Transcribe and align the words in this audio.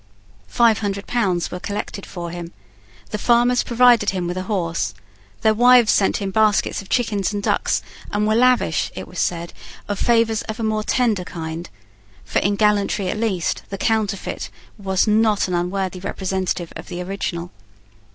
Five 0.47 0.79
hundred 0.79 1.05
pounds 1.05 1.51
were 1.51 1.59
collected 1.59 2.07
for 2.07 2.31
him. 2.31 2.53
The 3.11 3.19
farmers 3.19 3.61
provided 3.61 4.09
him 4.09 4.25
with 4.25 4.35
a 4.35 4.41
horse. 4.49 4.95
Their 5.41 5.53
wives 5.53 5.91
sent 5.91 6.17
him 6.17 6.31
baskets 6.31 6.81
of 6.81 6.89
chickens 6.89 7.31
and 7.33 7.43
ducks, 7.43 7.83
and 8.11 8.25
were 8.25 8.33
lavish, 8.33 8.91
it 8.95 9.07
was 9.07 9.19
said, 9.19 9.53
of 9.87 9.99
favours 9.99 10.41
of 10.49 10.59
a 10.59 10.63
more 10.63 10.81
tender 10.83 11.23
kind; 11.23 11.69
for 12.25 12.39
in 12.39 12.55
gallantry 12.55 13.09
at 13.09 13.19
least, 13.19 13.61
the 13.69 13.77
counterfeit 13.77 14.49
was 14.75 15.05
a 15.05 15.11
not 15.11 15.47
unworthy 15.47 15.99
representative 15.99 16.73
of 16.75 16.87
the 16.87 16.99
original. 17.03 17.51